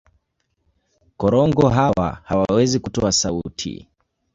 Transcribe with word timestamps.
Korongo 1.19 1.69
hawa 1.69 2.21
hawawezi 2.23 2.79
kutoa 2.79 3.11
sauti. 3.11 3.87